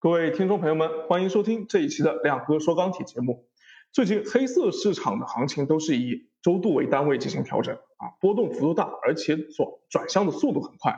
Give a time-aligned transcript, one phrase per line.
[0.00, 3.48] 各位听众朋友们，欢迎收听这一期的亮哥说钢铁节目。
[3.90, 10.96] 最近黑色市场的行情都是以周度为单位进行调整啊，波动幅度大，而且转转向的速度很快，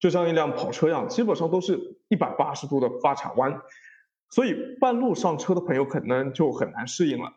[0.00, 1.78] 就像一辆跑车一样，基本上都是
[2.08, 3.60] 一百八十度的发卡弯，
[4.30, 7.34] 所以半路上车的朋友可能就很难适应了。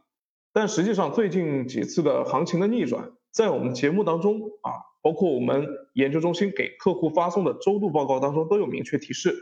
[0.51, 4.71] 但实际上最近几次的行情的逆转，在我们节目当中啊，
[5.03, 9.35] 包括我们研究中心给客户发送的周度报告当中都有明确提示。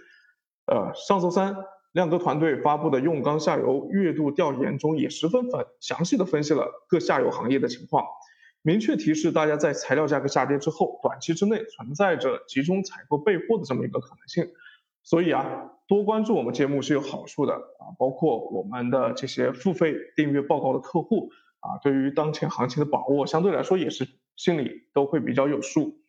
[0.68, 1.56] 呃，上周三，
[1.92, 8.04] 亮哥团队发布的用钢下游月度调研中也十分分详细的分析了各下游行业的情况，
[8.64, 14.52] 明确提示大家在材料价格下跌之后，短期之内存在着集中采购备货的这么一个可能性。
[15.04, 26.00] 所以啊，多关注我们节目是有好处的啊，包括我们的这些付费订阅报告的客户啊，对于当前行情的把握相对来说也是心里都会比较有数。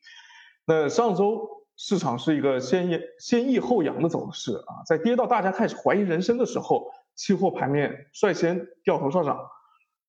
[0.67, 1.66] 那上周。
[1.77, 9.39] 市场是一个先抑先抑后扬的走势啊，在跌到大家开始怀疑人生的时候，期货盘面率先掉头上涨，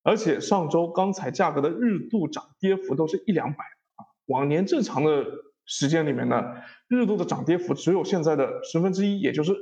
[0.03, 5.25] 而且上周钢材价格的日度涨跌幅都是一两百啊，往年正常的
[5.65, 6.55] 时间里面呢，
[6.87, 9.53] 日度的涨跌幅只有现在的十分之一，也就是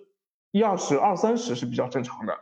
[0.51, 2.37] 一二十、二三十是比较正常的，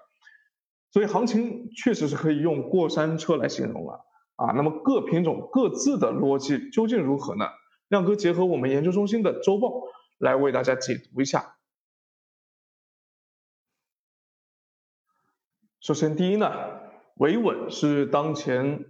[0.91, 4.52] 所以行情确实是可以用过山车来形容了啊。
[4.52, 7.45] 那么各品种各自的逻辑究竟如何呢？
[7.94, 9.83] 亮哥结合我们研究中心的周报
[10.17, 11.58] 来为大家解读一下。
[15.80, 16.50] 首先，第一呢，
[17.17, 18.85] 维稳是当前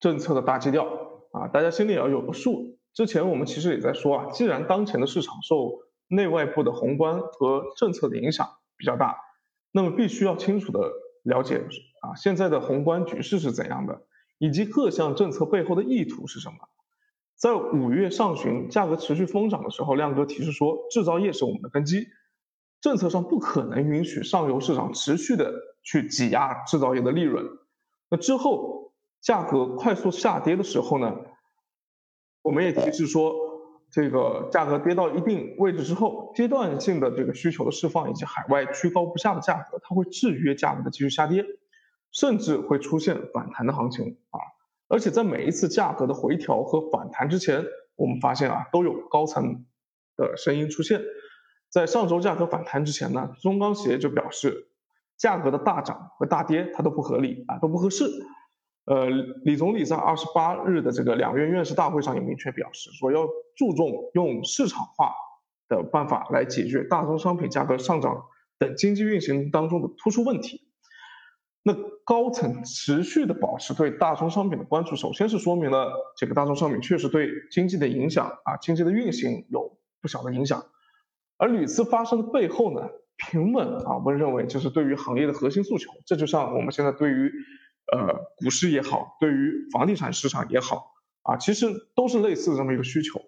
[0.00, 0.84] 政策的大基调
[1.32, 2.78] 啊，大家心里要有个数。
[2.92, 5.78] 之前我们其实也在说啊，既然当前的市场受
[6.08, 9.16] 内外部的宏观和政策的影响比较大，
[9.70, 11.56] 那么必须要清楚的了解
[12.02, 14.02] 啊，现在的宏观局势是怎样的，
[14.36, 16.68] 以及各项政策背后的意图是什么。
[17.42, 22.06] 在五月上旬价格持续疯涨的时候，亮哥提示说，制造业是我们的根基，
[22.80, 27.44] 政策上不可能允许上游市场持续的去挤压制造业的利润。
[28.08, 31.16] 那之后价格快速下跌的时候呢，
[32.42, 33.34] 我们也提示说，
[33.90, 41.44] 这个价格跌到一定位置之后，阶段性的这个需求的释放以及海外居高不下的价格，它会制约价格的继续下跌，
[42.12, 44.38] 甚至会出现反弹的行情啊。
[44.92, 47.64] 而且在每一次价格的回调和反弹之前，
[47.96, 49.64] 我们发现啊，都有高层
[50.18, 51.00] 的声音出现。
[51.70, 54.68] 在上周价格反弹之前呢，中钢协就表示，
[55.16, 58.04] 价格的大涨和大跌它都不合理啊，都不合适。
[58.84, 59.08] 呃，
[59.44, 63.26] 李总理在二十八日的这个两院院士大会上也明确表示，说要
[63.56, 65.14] 注重用市场化
[65.70, 68.24] 的办法来解决大宗商品价格上涨
[68.58, 70.61] 等经济运行当中的突出问题。
[71.64, 71.72] 那
[72.04, 80.66] 高层持续的保持对大宗商品的关注，首先是说明了这个大宗商品确实对经济的影响啊，经济的运行有不小的影响。
[81.36, 85.92] 而屡次发生的背后呢，平稳啊，我们认为就是对于行业的核心诉求。
[86.04, 87.30] 这就像我们现在对于
[87.92, 90.90] 呃股市也好，对于房地产市场也好
[91.22, 93.20] 啊，其实都是类似的这么一个需求。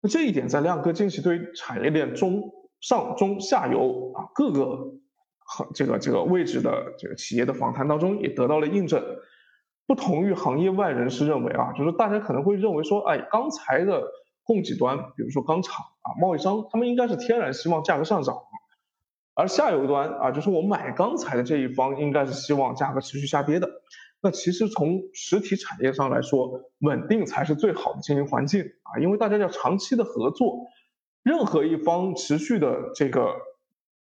[0.00, 5.00] 那这一点在亮哥近期对产业链中上中下游啊各个。
[5.74, 9.04] 这个这个位置的这个企业的访谈当中也得到了印证，
[9.86, 14.02] 不同于行业外人士认为啊，就是大家可能会认为说，哎，钢材的
[14.42, 18.38] 供给端，比如说钢厂啊、贸易商，他们应该是天然希望价格上涨，
[19.34, 23.68] 而下游端啊，就是我买钢材的这一方，应该是希望价格持续下跌的。
[24.22, 30.68] 那其实从实体产业上来说，稳定才是最好的经营环境啊，因为大家要长期的合作，
[31.22, 33.34] 任何一方持续的这个。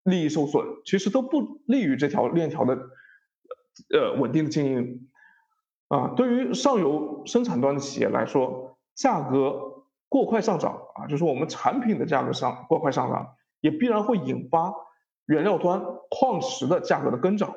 [0.03, 2.75] 利益受损，其实都不利于这条链条的
[3.93, 5.09] 呃稳定的经营
[5.89, 6.13] 啊。
[6.15, 14.73] 对于上游生产端的企业来说，价格过快上涨啊，就是我们产品的价格上过快上涨，也必然会引发
[15.25, 17.55] 原料端矿石的价格的跟涨。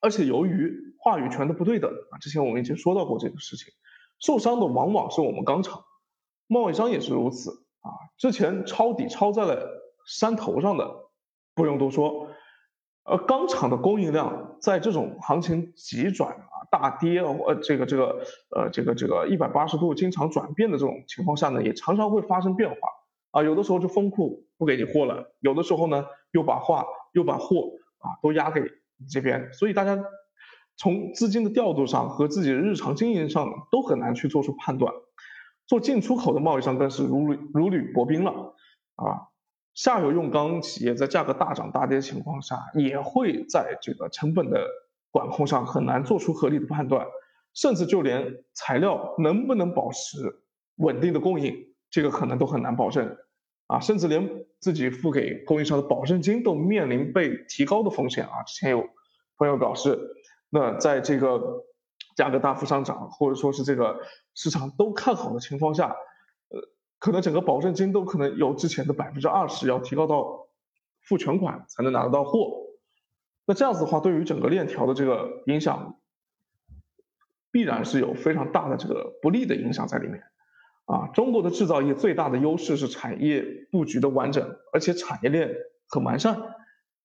[0.00, 3.72] 而且由于话语权的不对等啊，之前我们已经说到过这个事情，
[4.20, 5.84] 受伤的往往是我们钢厂，
[6.46, 7.90] 贸易商也是如此啊。
[8.16, 9.68] 之前抄底抄在了
[10.06, 11.05] 山头上的。
[11.56, 12.28] 不用多说，
[13.02, 18.22] 而，钢厂的供应量在这种行情急转啊、大跌呃这个这个
[18.54, 22.76] 呃这个这个一百八十度经常转变的这种情况下呢，也常常会发生变化
[23.30, 23.42] 啊。
[23.42, 29.98] 有的时候就封库不给你货了，有的时候呢又把话又把货啊都压给你这边，所以大家
[30.76, 34.92] 从资金的调度上和自己的日常经营上都很难去做出判断。
[35.66, 38.54] 做进出口的贸易商更是如履如履薄冰了
[38.96, 39.32] 啊。
[39.76, 44.66] 下游用钢企业在价格大涨大跌的情况下，也会在这个成本的
[45.12, 47.06] 管控上很难做出合理的判断，
[47.54, 50.40] 甚至就连材料能不能保持
[50.76, 51.54] 稳定的供应，
[51.90, 53.16] 这个可能都很难保证。
[53.66, 58.44] 啊，甚至连自己付给供应商的保证金都面临被提高的风险啊。
[58.46, 58.88] 之前有
[59.36, 59.98] 朋友表示，
[60.48, 61.64] 那在这个
[62.16, 63.98] 价格大幅上涨，或者说是这个
[64.34, 65.96] 市场都看好的情况下，
[67.06, 70.48] 可能整个保证金都可能由之前的百分之二十要提高到
[71.02, 72.64] 付全款才能拿得到货。
[73.46, 76.00] 那这样子的话，对于整个链条的这个影响，
[77.52, 80.24] 必然是有非常大的这个不利的影响在里面。
[80.86, 85.54] 啊，中国的制造业最大的优势是产业布局的完整，而且产业链
[85.88, 86.42] 很完善。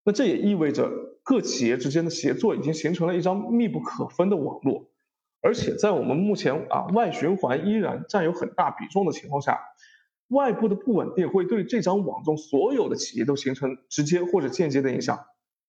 [0.03, 0.89] 那这也意味着
[1.21, 4.87] 各企业之间的协作已经形成了一张密不可分的网络。
[5.43, 9.59] 而且在我们目前啊外循环依然占有很大比重的情况下，
[10.31, 15.25] 外部的不稳定会对这张网中所有的企业都形成直接或者间接的影响。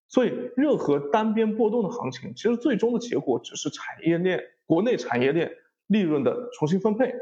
[0.08, 5.52] 所以，任何单边波动的行情，其实最终的结果只是产业链国内产业链
[5.86, 7.14] 利润的重新分配。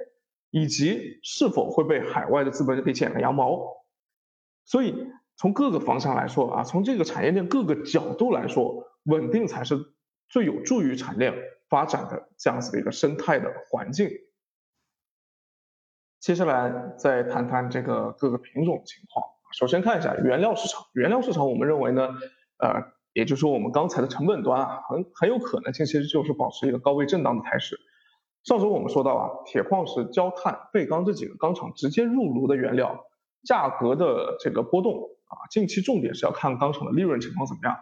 [0.52, 3.84] 以及是否会被海外的资本给剪了羊毛，
[4.64, 9.78] 所以从各个方向来说啊，从这个产业链各个角度来说，稳定才是
[10.28, 14.10] 最有助于产业链发展的这样子的一个生态的环境。
[16.20, 19.24] 接下来再谈谈这个各个品种的情况。
[19.58, 22.10] 首先看一下原料市场，原料市场我们认为呢，
[22.58, 27.80] 呃，也就是说我们刚才的成本端啊，很很有可能性其实就是保持一个高位震荡的态势。
[28.44, 33.06] 上周我们说到啊，铁矿石、焦炭、废钢这几个钢厂直接入炉的原料
[33.44, 34.92] 价格的这个波动
[35.28, 37.78] 啊，近期重点是要看钢厂的利润情况怎么样。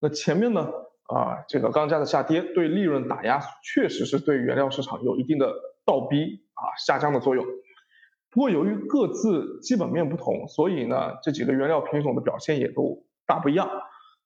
[0.00, 0.70] 那前面呢
[1.08, 5.52] 啊，这个钢价的下跌对利润打压确实是对原料市场有一定的
[5.84, 7.44] 倒逼啊下降的作用。
[8.34, 13.70] 不过由于各自基本面不同，所以呢这几个原料品种的表现也都大不一样。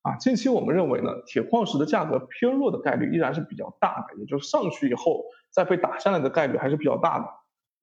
[0.03, 7.27] 啊，近期我们认为呢，铁矿石的价格偏弱的概率依然是比较大的，也就是上去以后再被打下来的概率还是比较大的。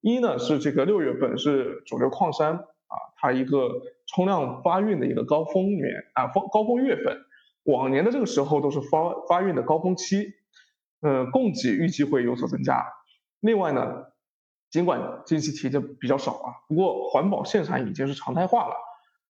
[0.00, 3.70] 一呢是这个六月份是主流矿山啊，它一个
[4.06, 7.18] 冲量发运的一个高峰年啊，高高峰月份，
[7.64, 10.32] 往年的这个时候都是发发运的高峰期，
[11.02, 12.84] 呃，供给预计会有所增加。
[13.40, 14.06] 另外呢，
[14.70, 18.74] 尽管近期提的比较少啊，不过环保限产已经是常态化了。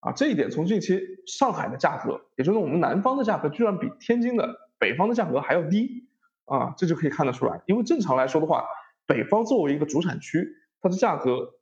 [0.00, 6.06] 啊，这一点从近期上海的价格，也就是我们南方的价格，居然比天津的北方的价格还要低
[6.44, 7.60] 啊，这就可以看得出来。
[7.66, 8.66] 因为正常来说的话，
[9.06, 10.46] 北方作为一个主产区，
[10.80, 11.54] 它的价格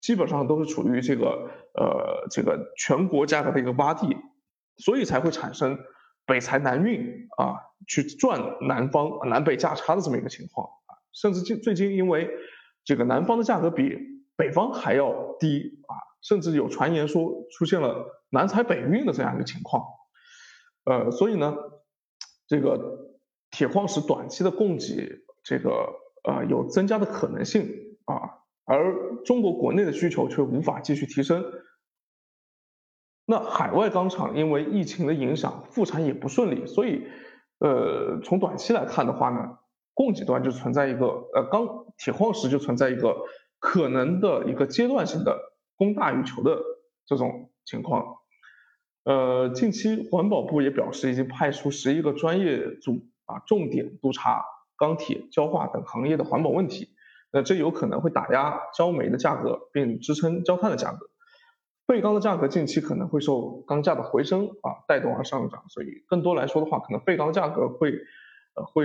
[0.00, 4.16] 基本上都是处于这个呃这个全国价格的一个洼地，
[4.78, 5.78] 所以才会产生
[6.26, 10.98] 北财南运啊，去赚南方南北价差的这么一个情况啊。
[11.12, 12.28] 甚至近最近因为
[12.84, 13.98] 这个南方的价格比
[14.36, 15.94] 北方还要低啊。
[16.24, 19.84] 甚至有传言说出现了南财北运的这样一个情况，
[20.84, 21.54] 呃，所以呢，
[22.46, 23.18] 这个
[23.50, 25.70] 铁矿石短期的供给这个
[26.26, 27.68] 呃有增加的可能性
[28.06, 31.44] 啊，而中国国内的需求却无法继续提升。
[33.26, 37.06] 那海外钢厂因为疫情的影响，复产也不顺利，所以
[37.58, 39.58] 呃从短期来看的话呢，
[39.94, 43.16] 供给端就存在一个呃钢铁矿石就存在一个
[43.58, 45.54] 可能的一个阶段性的。
[45.76, 46.62] 供大于求的
[47.04, 48.18] 这种情况，
[49.02, 54.44] 呃，近期环保部也表示已经派出十一个专业组啊，重点督查
[54.76, 56.90] 钢铁、焦化等行业的环保问题。
[57.32, 61.10] 那这有可能会打压焦煤的价格，并支撑焦炭的价格。
[61.88, 67.90] 废钢的价格近期可能会受钢价的回升啊带动而上涨，所以更多来说的话，可能废钢价格会
[68.54, 68.84] 呃会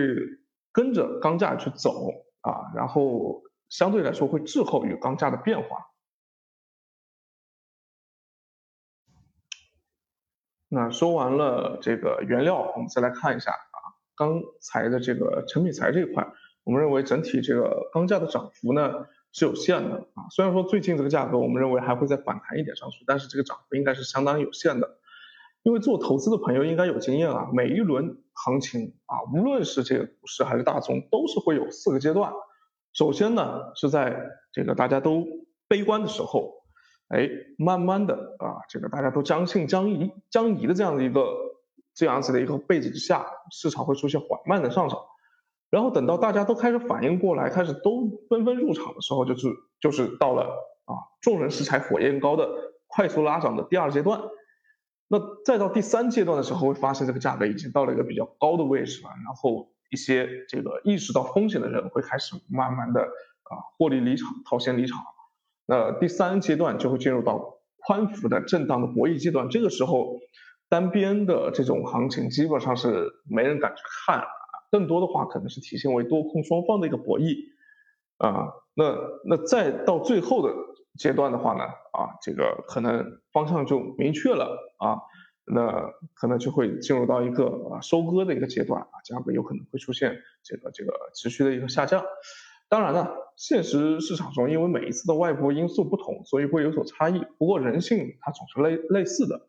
[0.72, 2.10] 跟着钢价去走
[2.42, 5.88] 啊，然后相对来说会滞后于钢价的变化。
[10.68, 13.78] 那说完了这个原料，我们再来看一下啊，
[14.16, 16.28] 钢材的这个成品材这一块，
[16.64, 20.30] 我们认为整体这个钢价的涨幅呢是有限的啊。
[20.30, 24.99] 虽然说最近这个价格我们认为还会再反弹一点上去，但是这个涨幅应该是相当有限的。
[25.70, 32.34] 因为做投资的朋友应该有经验啊，每一轮行情啊，无论是这个股市还是大宗，都是会有四个阶段。
[32.92, 34.20] 首先呢是在
[34.52, 35.24] 这个大家都
[35.68, 36.56] 悲观的时候。
[37.10, 41.28] 哎，慢慢的啊，这个大家都将信将疑将疑的这样的一个
[41.96, 45.00] 这样子的一个背景之下，市场会出现缓慢的上涨，
[45.72, 49.48] 然后等到大家都开始反应过来，开始都纷纷入场的时候，就是
[49.80, 50.44] 就是到了
[50.86, 52.48] 啊众人拾柴火焰高的
[52.86, 54.22] 快速拉涨的第二阶段，
[55.12, 65.00] 那再到第三阶段的时候，会发现这个价格已经到了一个比较高的位置了，然后一些这个意识到风险的人会开始慢慢的啊获利离场，套现离场。
[65.66, 70.20] 那第三阶段就会进入到宽幅的震荡的博弈阶段，这个时候
[70.70, 74.24] 单边的这种行情基本上是没人敢去看，
[74.72, 77.36] 更多的话可能是体现为多空双方的一个博弈
[78.20, 78.50] 啊。
[78.75, 80.54] 那那再到最后的
[81.00, 85.00] 阶段的话呢，啊，这个可能方向就明确了啊，
[85.46, 92.03] 那可能就会进入到一个啊收割的一个阶段啊，价格有可能会出现这个这个持续的一个下降。
[92.68, 97.25] 当然了，现实市场中因为每一次的外部因素不同，所以会有所差异。
[97.38, 99.48] 不过人性它总是类类似的。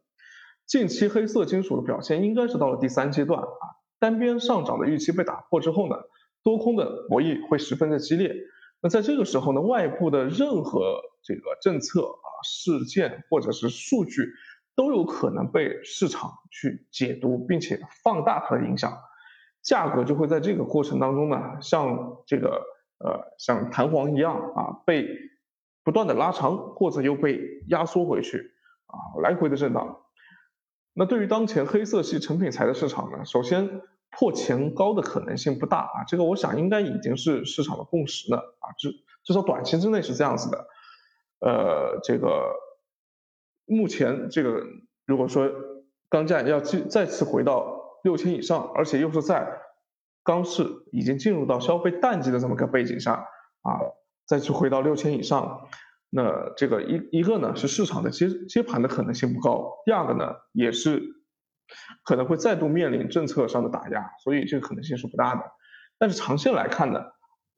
[0.66, 3.64] 近期黑色金属的表现应该是到了第三阶段啊，
[3.98, 5.96] 单边上涨的预期被打破之后呢，
[6.44, 8.34] 多空的博弈会十分的激烈。
[8.82, 14.26] 那在这个时候呢，外部的任何这个政策啊、事件或者是数据
[14.74, 18.98] 都有可能被市场去解读，并且放大它的影响，
[19.62, 22.62] 价格就会在这个过程当中呢，像这个。
[23.02, 25.08] 呃，像弹簧一样啊，被
[25.82, 28.52] 不断的拉长，或者又被压缩回去
[28.84, 30.02] 啊，来回的震荡。
[30.92, 33.80] 那对于当前黑色系成品材的市场呢，首先
[34.10, 38.92] 破前高的可能性不大啊，这个我想应该已经是市场的共识了啊，至
[39.24, 40.66] 至少短期之内是这样子的。
[41.40, 42.54] 呃，这个
[43.66, 44.64] 目前这个
[45.06, 45.50] 如果说
[46.08, 49.60] 钢价要继再次回到六千以上，而且又是在。
[50.22, 53.26] 钢市已经进入到消费淡季的这么个背景下
[53.62, 53.80] 啊，
[54.26, 55.66] 再去回到六千以上，
[56.10, 61.00] 那这个一一个呢是市场的接接盘的可能性不高，第二个呢也是
[62.04, 65.42] 可能会再度面临政策上的打压，所以这个可能性是不大的。
[65.98, 67.00] 但是长线来看呢，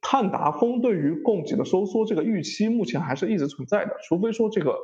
[0.01, 4.77] 碳达峰对于供给的收缩这个预期目前还是一直存在的，除非说这个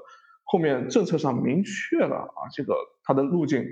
[0.44, 3.64] 后面政策上明确了啊，这个它的路径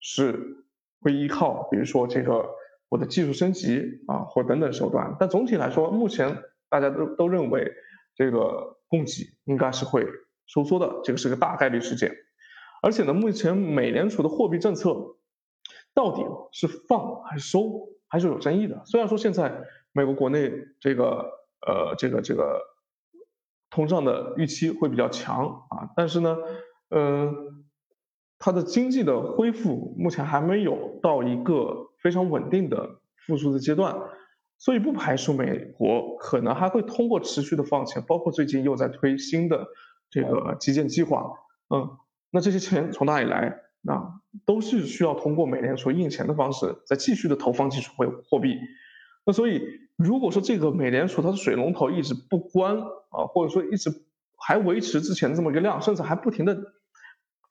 [0.00, 0.64] 是
[1.00, 2.50] 会依靠，比如说这个。
[2.90, 6.38] 我的技术升级啊，或等等手段，但总体来说，目前
[6.70, 7.70] 大家都都认为
[8.14, 10.06] 这个供给应该是会
[10.46, 12.16] 收缩的，这个是个大概率事件。
[12.88, 14.96] 而且呢，目前美联储的货币政策
[15.92, 18.80] 到底是放还是收，还是有争议的。
[18.86, 21.04] 虽然说现在美国国内这个
[21.66, 22.62] 呃这个这个
[23.68, 26.38] 通胀的预期会比较强啊，但是呢，
[26.88, 27.66] 嗯。
[28.40, 33.98] 它的经济的恢复目前还没有到一个非常稳定的复苏的阶段，
[34.58, 39.66] 所以不排除美国可能还会通过持续的放钱，包括最近又在推新的
[40.08, 41.32] 这个基建计划，
[41.74, 41.98] 嗯，
[42.30, 43.60] 那这些钱从哪里来？
[43.80, 48.56] 那都是需要通过美联储印钱的方式再继续的投放技术货货币。
[49.24, 49.62] 那所以
[49.96, 53.90] 如果说这个美联储它的水龙头一直不关啊，或者说一直
[54.36, 56.58] 还维持之前这么一个量，甚至还不停的。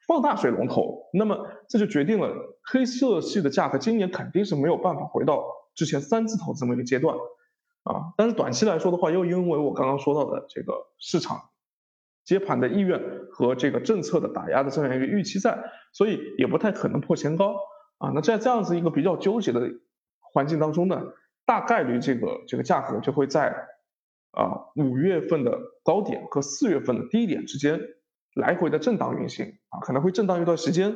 [0.05, 5.43] 放大水龙头，那么这就决定了黑色系的价格今年肯定是没有办法回到
[5.75, 7.15] 之前三字头这么一个阶段
[7.84, 8.13] 啊。
[8.15, 11.50] 但是短期来说的话，又因为我刚刚说到的这个市场
[12.27, 15.57] 接盘的意愿和这个政策的打压的这样一个预期在，
[15.93, 17.55] 所以也不太可能破前高
[17.98, 18.12] 啊。
[18.13, 19.72] 那在这样子一个比较纠结的
[20.19, 21.01] 环境当中呢，
[21.46, 23.55] 大概率这个这个价格就会在
[24.31, 27.79] 啊五月份的高点和四月份的低点之间。
[28.34, 30.93] 来回的震荡运行啊，可能会震荡一段时间。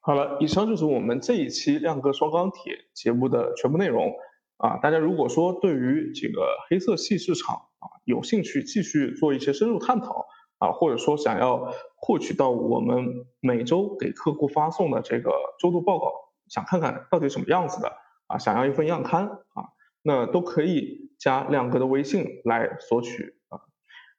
[0.00, 4.12] 好了，以上就是我们这一期亮哥双钢铁节目的全部内容
[4.56, 4.78] 啊。
[4.78, 10.26] 大家如果说对于这个黑色系市场啊有兴趣继续做一些深入探讨
[10.58, 15.30] 啊，或者说想要获取到我们每周给客户发送的这个
[15.60, 16.12] 周度报告，
[16.48, 17.92] 想看看到底什么样子的
[18.26, 19.70] 啊，想要一份样刊啊，
[20.02, 21.10] 那都可以。
[21.22, 23.60] 加亮哥的微信来索取啊，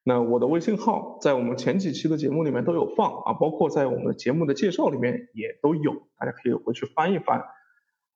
[0.05, 7.39] 那我的微信号在我们前几期的节目里面都有放啊，包括在我们的节目的介绍里面也都有，大家可以回去翻一翻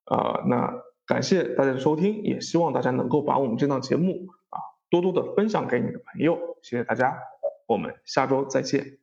[0.06, 0.42] 啊。
[0.48, 0.72] 那
[1.08, 4.60] 感谢大家的收听，也希望大家能够把我们这档节目啊
[4.90, 7.18] 多多的分享给你的朋友，谢谢大家，
[7.66, 8.97] 我们下周再见。